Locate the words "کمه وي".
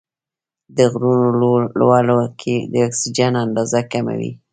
3.91-4.31